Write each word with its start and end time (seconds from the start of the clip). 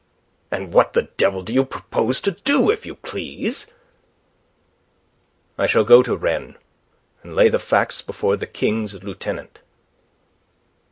"And 0.49 0.73
what 0.73 0.93
the 0.93 1.03
devil 1.15 1.43
do 1.43 1.53
you 1.53 1.63
propose 1.63 2.19
to 2.21 2.31
do, 2.31 2.71
if 2.71 2.87
you 2.87 2.95
please?" 2.95 3.67
"I 5.59 5.67
shall 5.67 5.83
go 5.83 6.01
to 6.01 6.17
Rennes, 6.17 6.55
and 7.21 7.35
lay 7.35 7.49
the 7.49 7.59
facts 7.59 8.01
before 8.01 8.35
the 8.35 8.47
King's 8.47 9.03
Lieutenant." 9.03 9.59